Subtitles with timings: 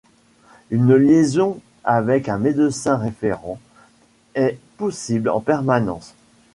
[0.71, 3.59] Une liaison avec un médecin référent
[4.33, 6.15] est possible en permanence.